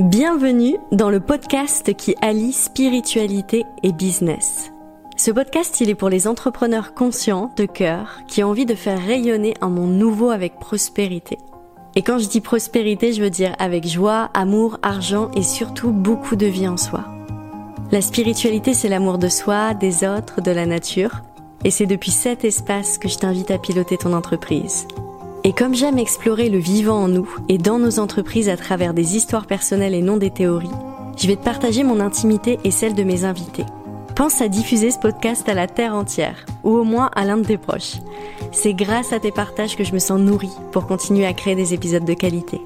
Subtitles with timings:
[0.00, 4.72] Bienvenue dans le podcast qui allie spiritualité et business.
[5.16, 9.00] Ce podcast, il est pour les entrepreneurs conscients, de cœur, qui ont envie de faire
[9.00, 11.38] rayonner un monde nouveau avec prospérité.
[11.94, 16.34] Et quand je dis prospérité, je veux dire avec joie, amour, argent et surtout beaucoup
[16.34, 17.04] de vie en soi.
[17.92, 21.22] La spiritualité, c'est l'amour de soi, des autres, de la nature.
[21.62, 24.88] Et c'est depuis cet espace que je t'invite à piloter ton entreprise.
[25.46, 29.14] Et comme j'aime explorer le vivant en nous et dans nos entreprises à travers des
[29.14, 30.70] histoires personnelles et non des théories,
[31.18, 33.66] je vais te partager mon intimité et celle de mes invités.
[34.16, 37.46] Pense à diffuser ce podcast à la terre entière, ou au moins à l'un de
[37.46, 37.96] tes proches.
[38.52, 41.74] C'est grâce à tes partages que je me sens nourrie pour continuer à créer des
[41.74, 42.58] épisodes de qualité.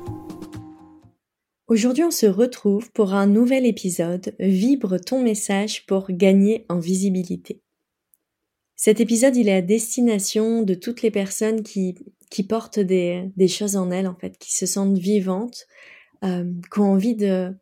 [1.67, 7.61] Aujourd'hui, on se retrouve pour un nouvel épisode Vibre ton message pour gagner en visibilité.
[8.77, 11.97] Cet épisode, il est à destination de toutes les personnes qui
[12.31, 15.67] qui portent des, des, choses en elles, en fait, qui se sentent vivantes,
[16.25, 17.55] euh, qui ont envie de,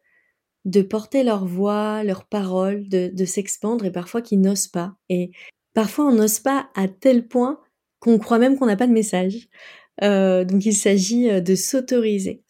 [0.65, 4.96] de porter leur voix, leurs paroles, de, de s'expandre et parfois qui n'osent pas.
[5.09, 5.30] Et
[5.74, 7.60] parfois on n'ose pas à tel point
[8.01, 9.49] qu'on croit même qu'on n'a pas de message.
[10.02, 12.45] Euh, donc il s'agit euh, de s'autoriser.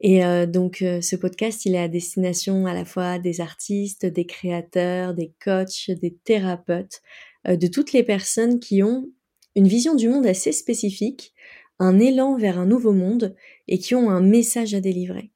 [0.00, 4.06] Et euh, donc euh, ce podcast, il est à destination à la fois des artistes,
[4.06, 7.02] des créateurs, des coachs, des thérapeutes,
[7.48, 9.08] euh, de toutes les personnes qui ont
[9.56, 11.34] une vision du monde assez spécifique
[11.78, 13.34] un élan vers un nouveau monde
[13.66, 15.32] et qui ont un message à délivrer.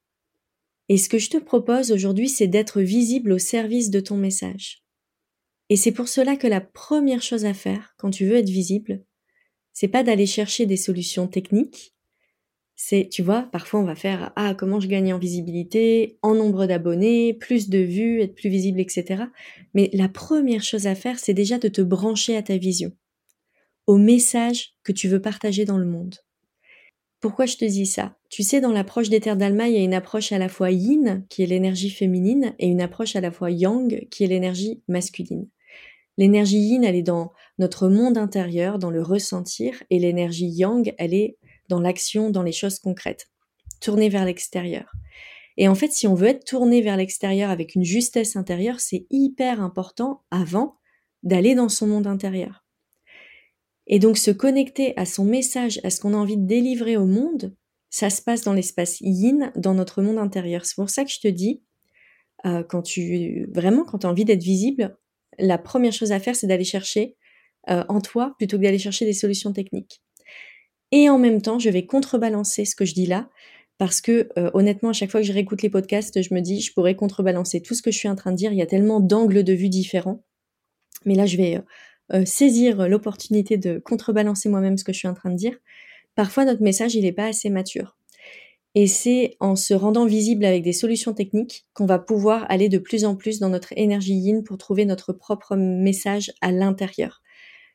[0.88, 4.84] Et ce que je te propose aujourd'hui, c'est d'être visible au service de ton message.
[5.68, 9.04] Et c'est pour cela que la première chose à faire quand tu veux être visible,
[9.72, 11.94] c'est pas d'aller chercher des solutions techniques.
[12.74, 16.66] C'est, tu vois, parfois on va faire ah comment je gagne en visibilité, en nombre
[16.66, 19.24] d'abonnés, plus de vues, être plus visible, etc.
[19.72, 22.92] Mais la première chose à faire, c'est déjà de te brancher à ta vision,
[23.86, 26.16] au message que tu veux partager dans le monde.
[27.22, 28.16] Pourquoi je te dis ça?
[28.30, 30.72] Tu sais, dans l'approche des terres d'Alma, il y a une approche à la fois
[30.72, 34.82] yin, qui est l'énergie féminine, et une approche à la fois yang, qui est l'énergie
[34.88, 35.48] masculine.
[36.18, 41.14] L'énergie yin, elle est dans notre monde intérieur, dans le ressentir, et l'énergie yang, elle
[41.14, 41.38] est
[41.68, 43.30] dans l'action, dans les choses concrètes,
[43.80, 44.92] tournée vers l'extérieur.
[45.56, 49.06] Et en fait, si on veut être tourné vers l'extérieur avec une justesse intérieure, c'est
[49.10, 50.74] hyper important avant
[51.22, 52.61] d'aller dans son monde intérieur.
[53.86, 57.06] Et donc se connecter à son message, à ce qu'on a envie de délivrer au
[57.06, 57.54] monde,
[57.90, 60.64] ça se passe dans l'espace yin, dans notre monde intérieur.
[60.64, 61.62] C'est pour ça que je te dis,
[62.46, 64.96] euh, quand tu vraiment quand tu as envie d'être visible,
[65.38, 67.16] la première chose à faire, c'est d'aller chercher
[67.70, 70.02] euh, en toi plutôt que d'aller chercher des solutions techniques.
[70.90, 73.30] Et en même temps, je vais contrebalancer ce que je dis là,
[73.78, 76.60] parce que euh, honnêtement, à chaque fois que je réécoute les podcasts, je me dis,
[76.60, 78.52] je pourrais contrebalancer tout ce que je suis en train de dire.
[78.52, 80.22] Il y a tellement d'angles de vue différents.
[81.04, 81.60] Mais là, je vais
[82.14, 85.56] euh, saisir l'opportunité de contrebalancer moi-même ce que je suis en train de dire,
[86.14, 87.96] parfois notre message il n'est pas assez mature.
[88.74, 92.78] Et c'est en se rendant visible avec des solutions techniques qu'on va pouvoir aller de
[92.78, 97.22] plus en plus dans notre énergie yin pour trouver notre propre message à l'intérieur.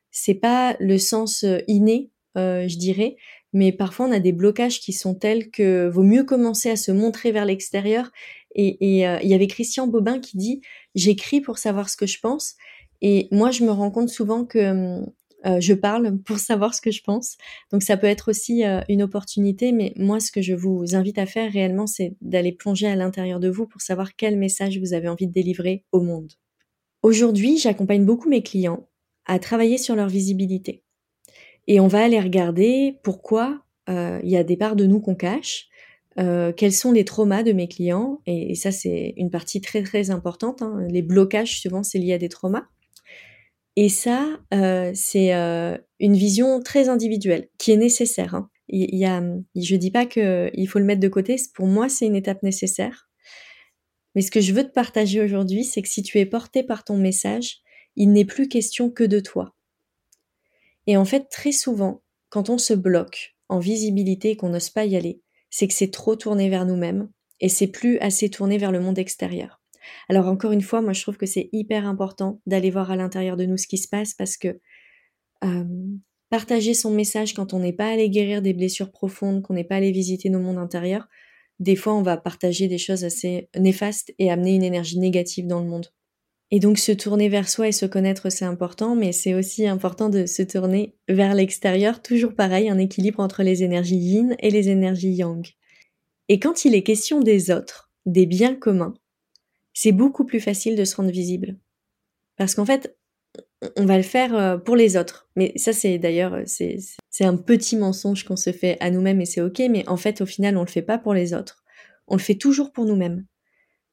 [0.10, 3.18] C'est pas le sens euh, inné, euh, je dirais,
[3.54, 6.92] mais parfois on a des blocages qui sont tels que vaut mieux commencer à se
[6.92, 8.12] montrer vers l'extérieur.
[8.56, 8.98] Et il
[9.30, 10.62] y avait Christian Bobin qui dit
[10.96, 12.56] j'écris pour savoir ce que je pense.
[13.02, 15.04] Et moi, je me rends compte souvent que
[15.46, 17.38] euh, je parle pour savoir ce que je pense.
[17.72, 21.18] Donc ça peut être aussi euh, une opportunité, mais moi, ce que je vous invite
[21.18, 24.94] à faire réellement, c'est d'aller plonger à l'intérieur de vous pour savoir quel message vous
[24.94, 26.34] avez envie de délivrer au monde.
[27.04, 28.88] Aujourd'hui, j'accompagne beaucoup mes clients
[29.26, 30.84] à travailler sur leur visibilité.
[31.68, 35.16] Et on va aller regarder pourquoi euh, il y a des parts de nous qu'on
[35.16, 35.68] cache,
[36.16, 40.64] quels sont les traumas de mes clients, et, ça c'est une partie très très importante.
[40.64, 40.88] Hein.
[40.90, 42.68] Les blocages, souvent, c'est lié à des traumas.
[43.80, 48.34] Et ça, euh, c'est euh, une vision très individuelle qui est nécessaire.
[48.34, 48.50] Hein.
[48.70, 49.24] Il y a,
[49.56, 51.36] je dis pas que il faut le mettre de côté.
[51.54, 53.08] Pour moi, c'est une étape nécessaire.
[54.16, 56.84] Mais ce que je veux te partager aujourd'hui, c'est que si tu es porté par
[56.84, 57.60] ton message,
[57.96, 59.56] il n'est plus question que de toi.
[60.88, 64.86] Et en fait, très souvent, quand on se bloque en visibilité et qu'on n'ose pas
[64.86, 65.22] y aller,
[65.52, 67.10] c'est que c'est trop tourné vers nous-mêmes
[67.42, 69.62] et c'est plus assez tourné vers le monde extérieur.
[70.10, 73.38] Alors encore une fois, moi je trouve que c'est hyper important d'aller voir à l'intérieur
[73.38, 74.60] de nous ce qui se passe parce que
[76.30, 79.76] partager son message quand on n'est pas allé guérir des blessures profondes, qu'on n'est pas
[79.76, 81.08] allé visiter nos mondes intérieurs,
[81.60, 85.60] des fois on va partager des choses assez néfastes et amener une énergie négative dans
[85.60, 85.88] le monde.
[86.50, 90.10] Et donc se tourner vers soi et se connaître, c'est important, mais c'est aussi important
[90.10, 94.70] de se tourner vers l'extérieur, toujours pareil, un équilibre entre les énergies yin et les
[94.70, 95.46] énergies yang.
[96.30, 98.94] Et quand il est question des autres, des biens communs,
[99.80, 101.56] c'est beaucoup plus facile de se rendre visible.
[102.36, 102.98] Parce qu'en fait,
[103.76, 105.30] on va le faire euh, pour les autres.
[105.36, 106.80] Mais ça, c'est d'ailleurs, euh, c'est,
[107.20, 110.26] un petit mensonge qu'on se fait à nous-mêmes et c'est ok, mais en fait, au
[110.26, 111.64] final, on le fait pas pour les autres.
[112.08, 113.26] On le fait toujours pour nous-mêmes.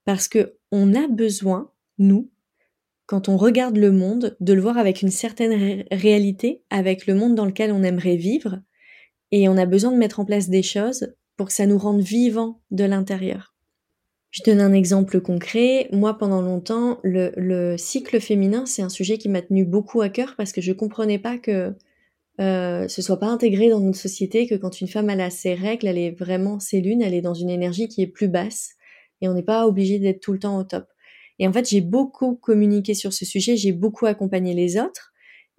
[0.06, 2.30] parce que on a besoin, nous,
[3.04, 7.34] quand on regarde le monde, de le voir avec une certaine réalité, avec le monde
[7.34, 8.58] dans lequel on aimerait vivre,
[9.32, 12.00] et on a besoin de mettre en place des choses pour que ça nous rende
[12.00, 13.53] vivants de l'intérieur.
[14.34, 15.88] Je donne un exemple concret.
[15.92, 20.34] Moi, pendant longtemps, le, cycle féminin, c'est un sujet qui m'a tenu beaucoup à cœur
[20.36, 21.72] parce que je comprenais pas que
[22.40, 25.86] euh, ce soit pas intégré dans notre société, que quand une femme a ses règles,
[25.86, 28.70] elle est vraiment ses lunes, elle est dans une énergie qui est plus basse
[29.20, 30.88] et on n'est pas obligé d'être tout le temps au top.
[31.38, 35.12] Et en fait, j'ai beaucoup communiqué sur ce sujet, j'ai beaucoup accompagné les autres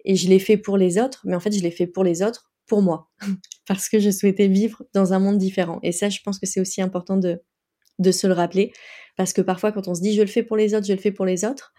[0.04, 2.22] et je l'ai fait pour les autres, mais en fait, je l'ai fait pour les
[2.22, 3.08] autres, pour moi,
[3.66, 5.78] parce que je souhaitais vivre dans un monde différent.
[5.82, 7.40] Et ça, je pense que c'est aussi important de,
[7.98, 8.72] de se le rappeler,
[9.16, 10.98] parce que parfois, quand on se dit je le fais pour les autres, je le
[10.98, 11.72] fais pour les autres,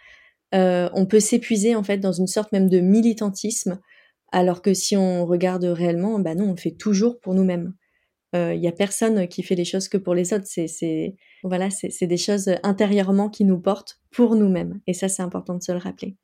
[0.55, 3.79] euh, on peut s'épuiser en fait dans une sorte même de militantisme,
[4.31, 7.73] alors que si on regarde réellement, bah non, on fait toujours pour nous-mêmes.
[8.33, 10.45] Il euh, y a personne qui fait les choses que pour les autres.
[10.47, 14.81] C'est, voilà, c'est des choses intérieurement qui nous portent pour nous-mêmes.
[14.85, 16.17] Et ça, c'est important de se le rappeler.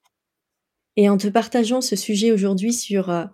[0.96, 3.26] Et en te partageant ce sujet aujourd'hui sur euh,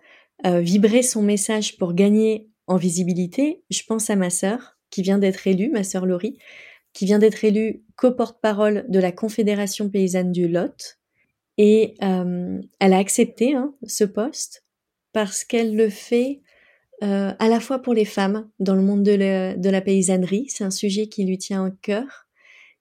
[0.46, 5.18] euh, vibrer son message pour gagner en visibilité, je pense à ma sœur qui vient
[5.18, 6.38] d'être élue, ma sœur Laurie,
[6.94, 10.98] qui vient d'être élue co-porte-parole de la Confédération paysanne du Lot.
[11.58, 14.64] Et elle a accepté hein, ce poste
[15.12, 16.42] parce qu'elle le fait
[17.02, 20.72] euh, à la fois pour les femmes dans le monde de, la paysannerie, c'est un
[20.72, 22.28] sujet qui lui tient au cœur,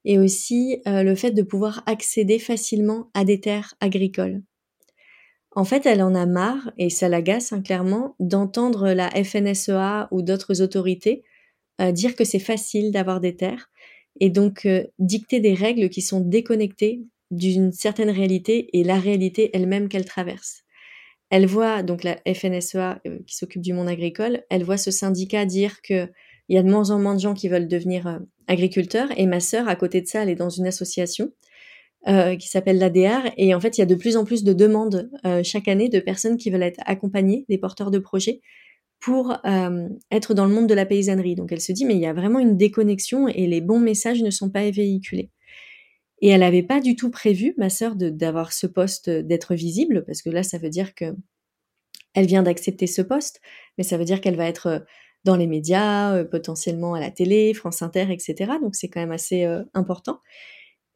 [0.04, 4.42] et aussi euh, le fait de pouvoir accéder facilement à des terres agricoles.
[5.52, 10.22] En fait, elle en a marre, et ça l'agace hein, clairement, d'entendre la FNSEA ou
[10.22, 11.24] d'autres autorités
[11.80, 13.70] euh, dire que c'est facile d'avoir des terres,
[14.20, 14.66] et donc
[14.98, 20.64] dicter des règles qui sont déconnectées d'une certaine réalité et la réalité elle-même qu'elle traverse.
[21.30, 25.44] Elle voit donc la FNSEA euh, qui s'occupe du monde agricole, elle voit ce syndicat
[25.44, 26.08] dire que
[26.50, 29.26] il y a de moins en moins de gens qui veulent devenir euh, agriculteurs et
[29.26, 31.30] ma sœur à côté de ça, elle est dans une association
[32.06, 34.54] euh, qui s'appelle l'ADR et en fait il y a de plus en plus de
[34.54, 35.10] demandes
[35.42, 38.40] chaque année de personnes qui veulent être accompagnées, des porteurs de projets
[39.00, 39.36] pour
[40.10, 41.36] être dans le monde de la paysannerie.
[41.36, 44.22] Donc elle se dit mais il y a vraiment une déconnexion et les bons messages
[44.22, 45.30] ne sont pas véhiculés.
[46.20, 50.22] Et elle n'avait pas du tout prévu, ma sœur, d'avoir ce poste, d'être visible, parce
[50.22, 51.14] que là, ça veut dire que
[52.14, 53.40] elle vient d'accepter ce poste,
[53.76, 54.78] mais ça veut dire qu'elle va être euh,
[55.24, 58.52] dans les médias, euh, potentiellement à la télé, France Inter, etc.
[58.60, 60.20] Donc c'est quand même assez euh, important.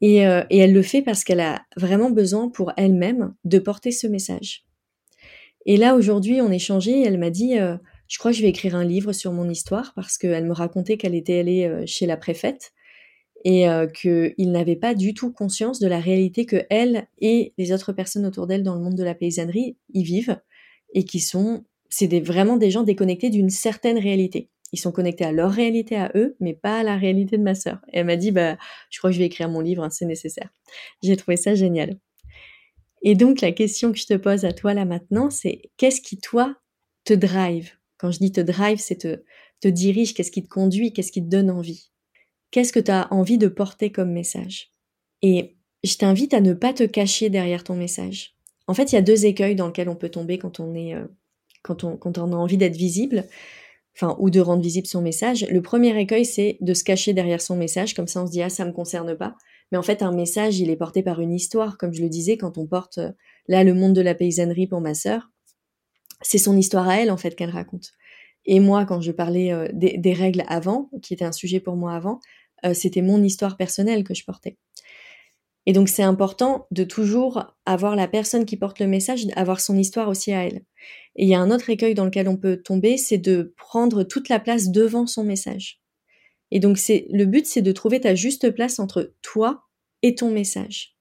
[0.00, 4.08] Et, et, elle le fait parce qu'elle a vraiment besoin pour elle-même de porter ce
[4.08, 4.64] message.
[5.64, 7.54] Et là, aujourd'hui, on échangeait, elle m'a dit,
[8.12, 10.98] je crois que je vais écrire un livre sur mon histoire parce qu'elle me racontait
[10.98, 12.74] qu'elle était allée chez la préfète
[13.46, 17.72] et euh, qu'il n'avait pas du tout conscience de la réalité que elle et les
[17.72, 20.38] autres personnes autour d'elle dans le monde de la paysannerie y vivent
[20.92, 24.50] et qui sont c'est vraiment des gens déconnectés d'une certaine réalité.
[24.72, 27.54] Ils sont connectés à leur réalité à eux, mais pas à la réalité de ma
[27.54, 27.78] sœur.
[27.88, 28.58] Et elle m'a dit, bah,
[28.90, 30.50] je crois que je vais écrire mon livre, hein, c'est nécessaire.
[31.02, 31.98] J'ai trouvé ça génial.
[33.02, 36.18] Et donc, la question que je te pose à toi là maintenant, c'est qu'est-ce qui,
[36.18, 36.56] toi,
[37.04, 37.72] te drive?
[38.02, 39.22] Quand je dis te drive, c'est te,
[39.60, 41.92] te dirige, qu'est-ce qui te conduit, qu'est-ce qui te donne envie
[42.50, 44.72] Qu'est-ce que tu as envie de porter comme message?
[45.22, 48.34] Et je t'invite à ne pas te cacher derrière ton message.
[48.66, 50.96] En fait, il y a deux écueils dans lesquels on peut tomber quand on est
[50.96, 51.06] euh,
[51.62, 53.24] quand on, quand on a envie d'être visible,
[53.96, 55.46] enfin ou de rendre visible son message.
[55.48, 58.42] Le premier écueil, c'est de se cacher derrière son message, comme ça on se dit
[58.42, 59.36] ah ça me concerne pas.
[59.70, 62.36] Mais en fait, un message, il est porté par une histoire, comme je le disais
[62.36, 63.12] quand on porte euh,
[63.46, 65.31] là le monde de la paysannerie pour ma sœur.
[66.22, 67.92] C'est son histoire à elle en fait qu'elle raconte.
[68.44, 71.94] Et moi, quand je parlais euh, des, règles avant, qui était un sujet pour moi
[71.94, 72.20] avant,
[72.64, 74.56] euh, c'était mon histoire personnelle que je portais.
[75.66, 79.76] Et donc c'est important de toujours avoir la personne qui porte le message, avoir son
[79.76, 80.64] histoire aussi à elle.
[81.14, 84.02] Et il y a un autre écueil dans lequel on peut tomber, c'est de prendre
[84.02, 85.80] toute la place devant son message.
[86.50, 89.68] Et donc c'est le but, c'est de trouver ta juste place entre toi
[90.02, 90.91] et ton message.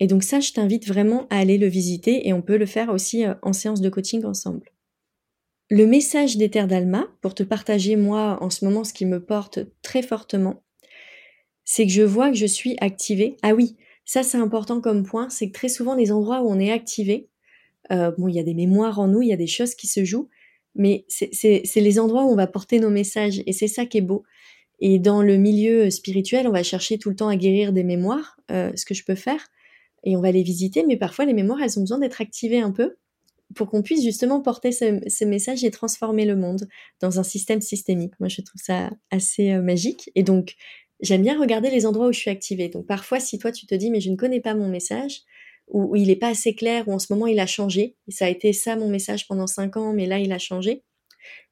[0.00, 2.88] Et donc ça, je t'invite vraiment à aller le visiter et on peut le faire
[2.88, 4.72] aussi euh, en séance de coaching ensemble.
[5.68, 9.22] Le message des terres d'Alma, pour te partager moi en ce moment ce qui me
[9.24, 10.64] porte très fortement,
[11.64, 13.36] c'est que je vois que je suis activée.
[13.42, 16.58] Ah oui, ça c'est important comme point, c'est que très souvent les endroits où on
[16.58, 17.28] est activé,
[17.92, 19.86] euh, bon, il y a des mémoires en nous, il y a des choses qui
[19.86, 20.28] se jouent,
[20.74, 24.02] mais c'est les endroits où on va porter nos messages, et c'est ça qui est
[24.02, 24.24] beau.
[24.80, 28.36] Et dans le milieu spirituel, on va chercher tout le temps à guérir des mémoires,
[28.50, 29.46] euh, ce que je peux faire,
[30.04, 32.72] et on va les visiter, mais parfois les mémoires, elles ont besoin d'être activées un
[32.72, 32.96] peu
[33.54, 36.68] pour qu'on puisse justement porter ce, message et transformer le monde
[37.00, 38.14] dans un système systémique.
[38.20, 40.10] Moi, je trouve ça assez euh, magique.
[40.14, 40.54] Et donc,
[41.02, 42.68] j'aime bien regarder les endroits où je suis activée.
[42.68, 45.22] Donc parfois, si toi tu te dis mais je ne connais pas mon message,
[45.68, 48.26] ou, il n'est pas assez clair, ou en ce moment il a changé, et ça
[48.26, 50.82] a été ça mon message pendant cinq ans, mais là il a changé,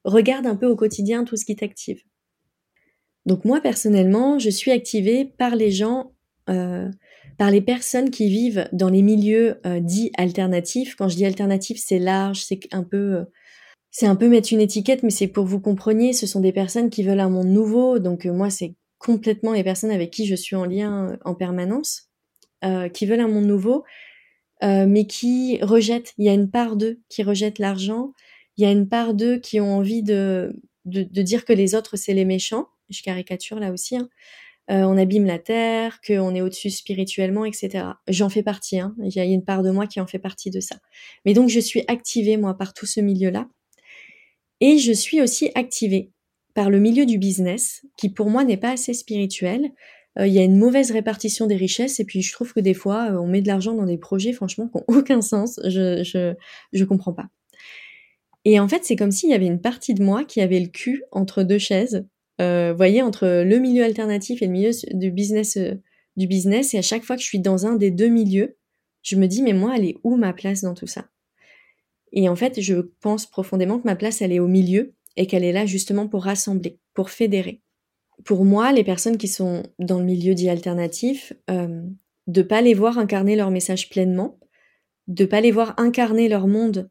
[0.04, 2.02] regarde un peu au quotidien tout ce qui t'active.
[3.26, 6.12] Donc moi personnellement, je suis activée par les gens,
[6.48, 6.88] euh,
[7.38, 10.96] par les personnes qui vivent dans les milieux euh, dits alternatifs.
[10.96, 13.24] Quand je dis alternatif, c'est large, c'est un peu, euh,
[13.90, 16.12] c'est un peu mettre une étiquette, mais c'est pour vous compreniez.
[16.12, 17.98] Ce sont des personnes qui veulent un monde nouveau.
[18.00, 22.10] Donc moi, c'est complètement les personnes avec qui je suis en lien en permanence,
[22.92, 23.84] qui veulent un monde nouveau,
[24.60, 26.14] mais qui rejettent.
[26.18, 28.12] Il y a une part d'eux qui rejettent l'argent.
[28.56, 30.52] Il y a une part d'eux qui ont envie de,
[30.84, 34.08] de, de dire que les autres c'est les méchants je caricature là aussi, hein.
[34.70, 37.86] Euh, on abîme la terre, qu'on est au-dessus spirituellement, etc.
[38.08, 38.94] J'en fais partie, hein.
[39.02, 40.76] il y a une part de moi qui en fait partie de ça.
[41.24, 43.48] Mais donc je suis activée, moi, par tout ce milieu-là.
[44.60, 46.10] Et je suis aussi activée
[46.54, 49.70] par le milieu du business, qui pour moi n'est pas assez spirituel.
[50.18, 52.74] Euh, il y a une mauvaise répartition des richesses, et puis je trouve que des
[52.74, 55.60] fois, euh, on met de l'argent dans des projets, franchement, qui n'ont aucun sens.
[55.64, 56.34] Je, je,
[56.72, 57.28] je comprends pas.
[58.44, 60.68] Et en fait, c'est comme s'il y avait une partie de moi qui avait le
[60.68, 62.06] cul entre deux chaises,
[62.40, 65.74] euh, voyez, entre le milieu alternatif et le milieu du business, euh,
[66.16, 68.56] du business, et à chaque fois que je suis dans un des deux milieux,
[69.02, 71.08] je me dis, mais moi, elle est où ma place dans tout ça?
[72.12, 75.44] Et en fait, je pense profondément que ma place, elle est au milieu, et qu'elle
[75.44, 77.60] est là justement pour rassembler, pour fédérer.
[78.24, 81.82] Pour moi, les personnes qui sont dans le milieu dit alternatif, euh,
[82.28, 84.38] de pas les voir incarner leur message pleinement,
[85.08, 86.88] de pas les voir incarner leur monde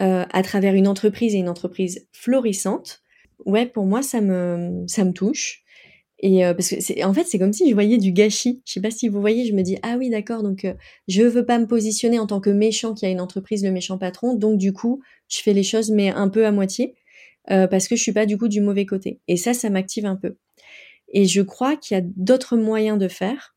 [0.00, 3.02] euh, à travers une entreprise et une entreprise florissante,
[3.46, 5.62] ouais, pour moi, ça me, ça me touche.
[6.22, 8.62] Et euh, parce que c'est, en fait, c'est comme si je voyais du gâchis.
[8.64, 10.74] Je sais pas si vous voyez, je me dis ah oui d'accord, donc euh,
[11.08, 13.98] je veux pas me positionner en tant que méchant qui a une entreprise, le méchant
[13.98, 14.34] patron.
[14.34, 16.94] Donc du coup, je fais les choses mais un peu à moitié
[17.50, 19.20] euh, parce que je suis pas du coup du mauvais côté.
[19.26, 20.36] Et ça, ça m'active un peu.
[21.12, 23.56] Et je crois qu'il y a d'autres moyens de faire.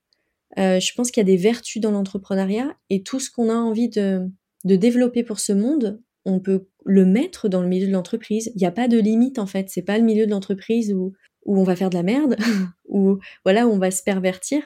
[0.58, 3.90] je pense qu'il y a des vertus dans l'entrepreneuriat et tout ce qu'on a envie
[3.90, 4.28] de,
[4.66, 8.52] de développer pour ce monde, on peut le mettre dans le milieu de l'entreprise.
[8.56, 9.70] Il n'y a pas de limite en fait.
[9.70, 11.14] C'est pas le milieu de l'entreprise où,
[11.46, 12.36] où on va faire de la merde,
[12.90, 14.64] ou voilà, où on va se pervertir.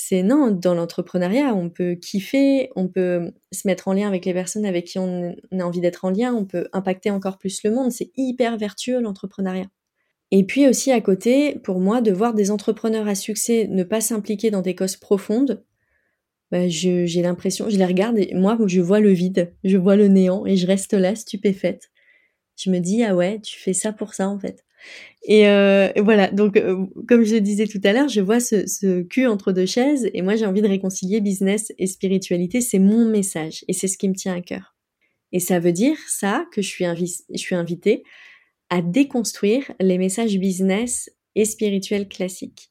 [0.00, 4.32] C'est non, dans l'entrepreneuriat, on peut kiffer, on peut se mettre en lien avec les
[4.32, 7.72] personnes avec qui on a envie d'être en lien, on peut impacter encore plus le
[7.72, 7.90] monde.
[7.90, 9.66] C'est hyper vertueux l'entrepreneuriat.
[10.30, 14.00] Et puis aussi à côté, pour moi, de voir des entrepreneurs à succès ne pas
[14.00, 15.64] s'impliquer dans des causes profondes,
[16.50, 20.08] bah, j'ai l'impression, je les regarde et moi, je vois le vide, je vois le
[20.08, 21.90] néant et je reste là stupéfaite.
[22.56, 24.64] Je me dis, ah ouais, tu fais ça pour ça en fait.
[25.24, 28.66] Et, euh, voilà, donc euh, comme je le disais tout à l'heure, je vois ce,
[28.66, 32.78] ce, cul entre deux chaises et moi j'ai envie de réconcilier business et spiritualité, c'est
[32.78, 34.76] mon message et c'est ce qui me tient à cœur.
[35.32, 38.02] Et ça veut dire ça que je suis, je suis invitée
[38.70, 42.70] à déconstruire les messages business et spirituels classiques.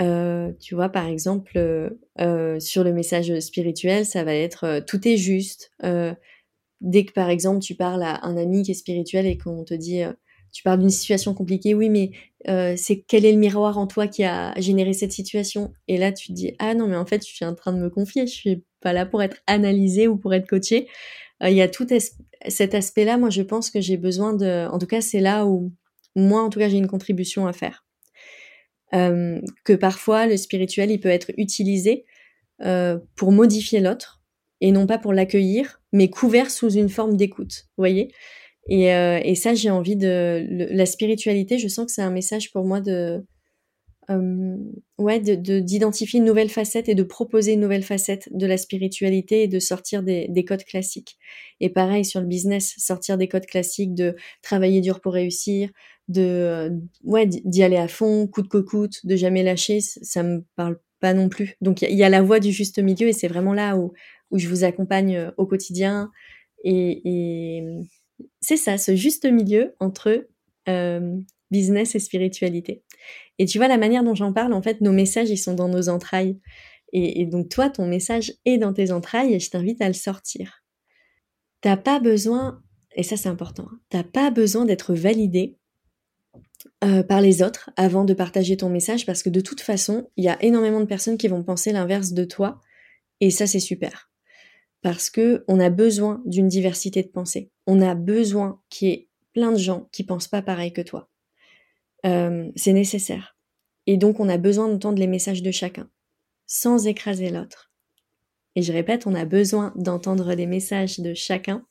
[0.00, 5.06] Euh, tu vois, par exemple, euh, euh, sur le message spirituel, ça va être tout
[5.06, 5.70] est juste.
[6.80, 9.74] dès que, par exemple, tu parles à un ami qui est spirituel et qu'on te
[9.74, 10.02] dit,
[10.52, 12.10] tu parles d'une situation compliquée, oui, mais
[12.76, 15.72] c'est quel est le miroir en toi qui a généré cette situation?
[15.88, 17.78] Et là, tu te dis, ah non, mais en fait, je suis en train de
[17.78, 20.88] me confier, je suis pas là pour être analysée ou pour être coachée.
[21.42, 21.86] Il y a tout
[22.48, 24.68] cet aspect-là, moi, je pense que j'ai besoin de...
[24.70, 25.72] En tout cas, c'est là où
[26.14, 27.85] moi, en tout cas, j'ai une contribution à faire.
[28.94, 32.04] Euh, que parfois le spirituel il peut être utilisé
[32.62, 34.22] euh, pour modifier l'autre
[34.60, 38.12] et non pas pour l'accueillir, mais couvert sous une forme d'écoute, voyez?
[38.68, 42.52] Et, euh, et, ça j'ai envie de la spiritualité, je sens que c'est un message
[42.52, 43.24] pour moi de
[44.98, 49.42] ouais de d'identifier une nouvelle facette et de proposer une nouvelle facette de la spiritualité
[49.42, 51.18] et de sortir des codes classiques.
[51.58, 55.70] Et pareil sur le business, sortir des codes classiques de travailler dur pour réussir,
[56.08, 56.70] de
[57.04, 61.14] ouais d'y aller à fond, coûte que coûte, de jamais lâcher, ça me parle pas
[61.14, 61.56] non plus.
[61.60, 63.92] Donc il y, a la voie du juste milieu et c'est vraiment là où
[64.30, 66.10] où je vous accompagne euh, au quotidien
[66.64, 67.64] et, et
[68.40, 70.26] c'est ça, ce juste milieu entre
[70.68, 71.16] euh,
[71.50, 72.82] business et spiritualité.
[73.38, 75.68] Et tu vois la manière dont j'en parle, en fait, nos messages ils sont dans
[75.68, 76.40] nos entrailles.
[76.92, 79.94] Et, et donc toi, ton message est dans tes entrailles et je t'invite à le
[79.94, 80.64] sortir.
[81.60, 82.62] T'as pas besoin,
[82.94, 85.56] et ça c'est important, hein, t'as pas besoin d'être validé
[86.84, 90.24] euh, par les autres avant de partager ton message parce que de toute façon, il
[90.24, 92.60] y a énormément de personnes qui vont penser l'inverse de toi
[93.20, 94.10] et ça c'est super.
[94.82, 97.50] Parce que on a besoin d'une diversité de pensée.
[97.66, 101.08] On a besoin qu'il y ait plein de gens qui pensent pas pareil que toi.
[102.04, 103.36] Euh, c'est nécessaire.
[103.86, 105.88] Et donc on a besoin d'entendre les messages de chacun,
[106.46, 107.72] sans écraser l'autre.
[108.54, 111.66] Et je répète, on a besoin d'entendre les messages de chacun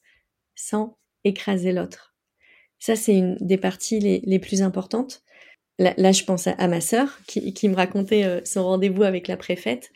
[0.55, 2.14] sans écraser l'autre.
[2.79, 5.23] Ça, c'est une des parties les, plus importantes.
[5.79, 9.91] Là, je pense à, ma sœur qui, me racontait euh, son rendez-vous avec la préfète.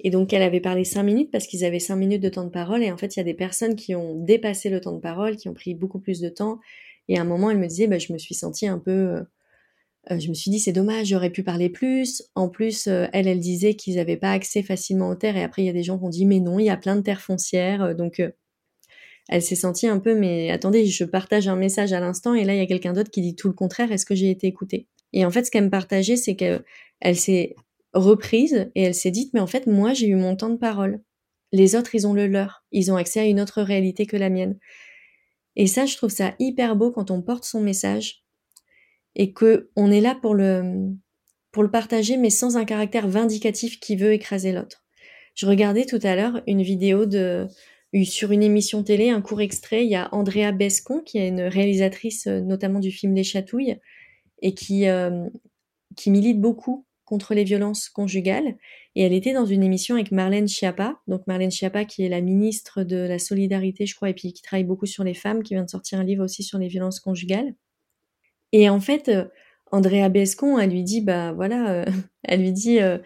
[0.00, 2.50] Et donc, elle avait parlé cinq minutes parce qu'ils avaient cinq minutes de temps de
[2.50, 2.82] parole.
[2.82, 5.36] Et en fait, il y a des personnes qui ont dépassé le temps de parole,
[5.36, 6.60] qui ont pris beaucoup plus de temps.
[7.08, 9.24] Et à un moment, elle me disait, bah, je me suis sentie un peu,
[10.10, 12.22] euh, je me suis dit c'est dommage, j'aurais pu parler plus.
[12.34, 15.62] En plus, euh, elle, elle disait qu'ils n'avaient pas accès facilement aux terres et après
[15.62, 17.02] il y a des gens qui ont dit mais non, il y a plein de
[17.02, 17.82] terres foncières.
[17.82, 18.22] Euh, donc
[19.28, 22.54] elle s'est sentie un peu mais attendez, je partage un message à l'instant et là
[22.54, 23.92] il y a quelqu'un d'autre qui dit tout le contraire.
[23.92, 24.88] Est-ce que j'ai été écoutée?
[25.12, 27.54] Et en fait, ce qu'elle me partageait, c'est qu'elle s'est
[27.94, 31.00] reprise et elle s'est dit mais en fait moi j'ai eu mon temps de parole.
[31.52, 34.30] Les autres ils ont le leur, ils ont accès à une autre réalité que la
[34.30, 34.58] mienne.
[35.56, 38.22] Et ça, je trouve ça hyper beau quand on porte son message
[39.16, 40.92] et que on est là pour le
[41.50, 44.84] pour le partager mais sans un caractère vindicatif qui veut écraser l'autre.
[45.34, 47.46] Je regardais tout à l'heure une vidéo de
[48.04, 51.42] sur une émission télé, un court extrait, il y a Andrea Bescon qui est une
[51.42, 53.78] réalisatrice euh, notamment du film Les Chatouilles
[54.42, 55.26] et qui euh,
[55.96, 58.56] qui milite beaucoup contre les violences conjugales.
[58.94, 62.20] Et elle était dans une émission avec Marlène Schiappa, donc Marlène Schiappa qui est la
[62.20, 65.54] ministre de la solidarité je crois et puis qui travaille beaucoup sur les femmes, qui
[65.54, 67.54] vient de sortir un livre aussi sur les violences conjugales.
[68.52, 69.24] Et en fait, euh,
[69.70, 71.84] Andrea Bescon, elle lui dit, bah voilà, euh,
[72.24, 72.98] elle lui dit, euh,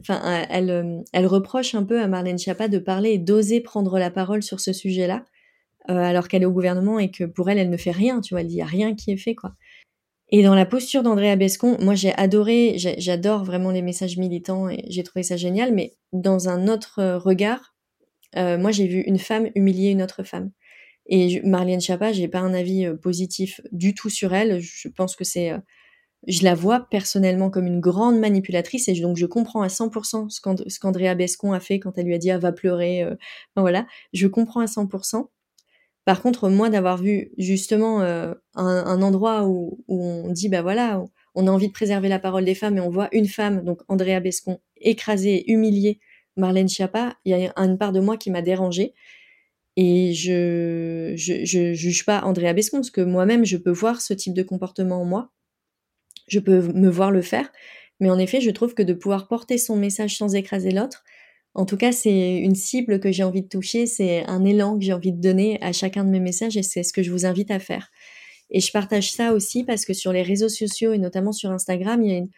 [0.00, 4.10] enfin, elle, elle reproche un peu à Marlène Schiappa de parler et d'oser prendre la
[4.10, 5.24] parole sur ce sujet-là,
[5.88, 8.42] alors qu'elle est au gouvernement et que pour elle, elle ne fait rien, tu vois,
[8.42, 9.54] il n'y a rien qui est fait, quoi.
[10.32, 14.84] Et dans la posture d'Andrea Bescon, moi j'ai adoré, j'adore vraiment les messages militants et
[14.88, 17.74] j'ai trouvé ça génial, mais dans un autre regard,
[18.36, 20.52] moi j'ai vu une femme humilier une autre femme.
[21.10, 24.60] Et Marlène Schiappa, j'ai pas un avis euh, positif du tout sur elle.
[24.60, 25.58] Je pense que c'est, euh,
[26.26, 30.78] je la vois personnellement comme une grande manipulatrice et donc je comprends à 100% ce
[30.80, 33.02] qu'Andrea Bescon a fait quand elle lui a dit ah va pleurer.
[33.02, 33.14] Euh,
[33.56, 35.28] voilà, je comprends à 100%.
[36.04, 41.50] Par contre, moi d'avoir vu justement un, endroit où, on dit bah voilà, on a
[41.50, 44.60] envie de préserver la parole des femmes et on voit une femme, donc Andrea Bescon,
[44.78, 46.00] écraser, humilier
[46.36, 48.94] Marlène Schiappa, il y a une part de moi qui m'a dérangée
[49.76, 54.12] et je, je, je juge pas Andrea Bescon, parce que moi-même, je peux voir ce
[54.14, 55.30] type de comportement en moi.
[56.30, 57.52] Je peux me voir le faire.
[58.00, 61.04] Mais en effet, je trouve que de pouvoir porter son message sans écraser l'autre,
[61.54, 64.84] en tout cas, c'est une cible que j'ai envie de toucher, c'est un élan que
[64.84, 67.26] j'ai envie de donner à chacun de mes messages et c'est ce que je vous
[67.26, 67.90] invite à faire.
[68.50, 72.02] Et je partage ça aussi parce que sur les réseaux sociaux et notamment sur Instagram,
[72.02, 72.28] il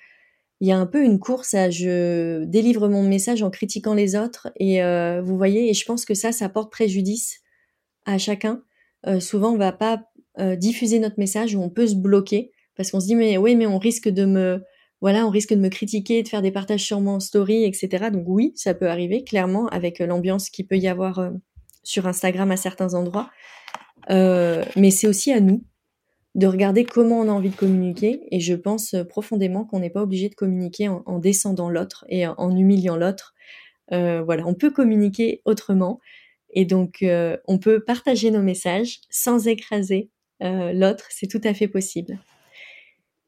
[0.61, 4.51] y a un peu une course à je délivre mon message en critiquant les autres
[4.57, 7.40] et euh, vous voyez et je pense que ça ça porte préjudice
[8.05, 8.62] à chacun.
[9.07, 10.03] Euh, souvent on va pas
[10.38, 13.57] euh, diffuser notre message ou on peut se bloquer parce qu'on se dit mais oui
[13.57, 14.63] mais on risque de me
[15.01, 18.25] voilà on risque de me critiquer de faire des partages sur mon story etc donc
[18.27, 21.31] oui ça peut arriver clairement avec l'ambiance qui peut y avoir
[21.83, 23.31] sur Instagram à certains endroits
[24.09, 25.65] mais c'est aussi à nous
[26.35, 28.23] de regarder comment on a envie de communiquer.
[28.31, 32.27] Et je pense euh, profondément qu'on n'est pas obligé de communiquer en, descendant l'autre et
[32.27, 33.35] en, humiliant l'autre.
[33.93, 36.01] Euh, voilà, on peut communiquer autrement.
[36.55, 41.07] Et donc, euh, on peut partager nos messages sans écraser l'autre.
[41.11, 42.19] C'est tout à fait possible.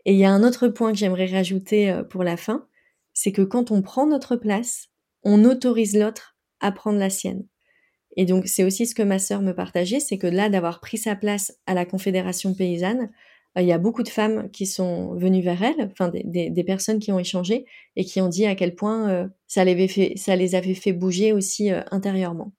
[0.06, 2.66] Et il y a un autre point que j'aimerais rajouter pour la fin,
[3.12, 4.88] c'est que quand on prend notre place,
[5.22, 7.46] on autorise l'autre à prendre la sienne.
[8.16, 10.98] Et donc, c'est aussi ce que ma sœur me partageait, c'est que là, d'avoir pris
[10.98, 13.10] sa place à la Confédération paysanne,
[13.56, 16.98] euh, il y a beaucoup de femmes qui sont venues vers elle, enfin des, personnes
[16.98, 20.12] qui ont échangé et qui ont dit à quel point euh, ça, les avait fait,
[20.16, 22.52] ça les avait fait bouger aussi euh, intérieurement.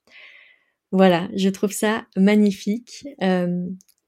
[0.91, 3.05] Voilà, je trouve ça magnifique.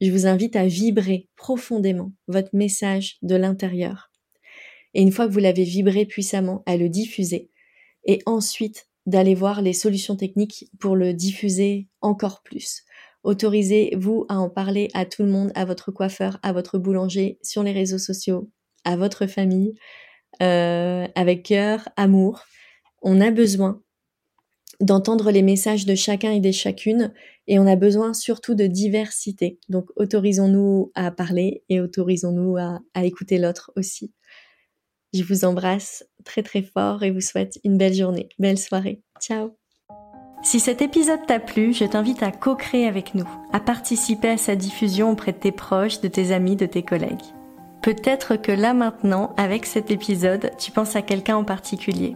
[0.01, 4.11] Je vous invite à vibrer profondément votre message de l'intérieur.
[4.93, 7.49] Et une fois que vous l'avez vibré puissamment, à le diffuser.
[8.05, 12.83] Et ensuite, d'aller voir les solutions techniques pour le diffuser encore plus.
[13.23, 17.63] Autorisez-vous à en parler à tout le monde, à votre coiffeur, à votre boulanger, sur
[17.63, 18.49] les réseaux sociaux,
[18.83, 19.75] à votre famille,
[20.41, 22.43] euh, avec cœur, amour.
[23.01, 23.81] On a besoin
[24.79, 27.13] d'entendre les messages de chacun et des chacune
[27.47, 29.59] et on a besoin surtout de diversité.
[29.69, 34.13] Donc autorisons-nous à parler et autorisons-nous à, à écouter l'autre aussi.
[35.13, 39.01] Je vous embrasse très très fort et vous souhaite une belle journée, belle soirée.
[39.21, 39.51] Ciao
[40.43, 44.55] si cet épisode t'a plu, je t'invite à co-créer avec nous, à participer à sa
[44.55, 47.23] diffusion auprès de tes proches, de tes amis, de tes collègues.
[47.81, 52.15] Peut-être que là maintenant, avec cet épisode, tu penses à quelqu'un en particulier.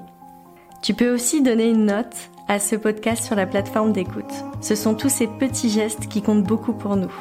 [0.82, 2.16] Tu peux aussi donner une note
[2.48, 4.34] à ce podcast sur la plateforme d'écoute.
[4.62, 7.14] Ce sont tous ces petits gestes qui comptent beaucoup pour nous.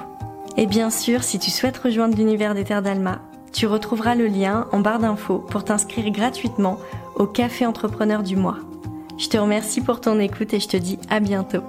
[0.57, 3.21] Et bien sûr, si tu souhaites rejoindre l'univers des Terres d'Alma,
[3.53, 6.79] tu retrouveras le lien en barre d'infos pour t'inscrire gratuitement
[7.17, 8.57] au Café Entrepreneur du mois.
[9.19, 11.63] Je te remercie pour ton écoute et je te dis à bientôt.